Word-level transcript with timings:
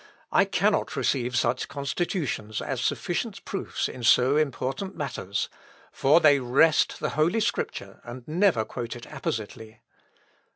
"I 0.31 0.45
cannot 0.45 0.95
receive 0.95 1.37
such 1.37 1.67
constitutions 1.67 2.59
as 2.59 2.81
sufficient 2.81 3.45
proofs 3.45 3.87
in 3.87 4.01
so 4.03 4.35
important 4.35 4.95
matters. 4.95 5.47
For 5.91 6.19
they 6.19 6.39
wrest 6.39 6.99
the 6.99 7.09
Holy 7.09 7.39
Scripture, 7.39 8.01
and 8.03 8.27
never 8.27 8.65
quote 8.65 8.95
it 8.95 9.05
appositely." 9.05 9.81